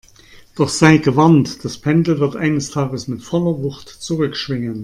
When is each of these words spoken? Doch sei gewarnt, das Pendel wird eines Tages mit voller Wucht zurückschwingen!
Doch 0.55 0.69
sei 0.69 0.97
gewarnt, 0.97 1.63
das 1.63 1.77
Pendel 1.77 2.19
wird 2.19 2.35
eines 2.35 2.71
Tages 2.71 3.07
mit 3.07 3.21
voller 3.21 3.61
Wucht 3.61 3.87
zurückschwingen! 3.87 4.79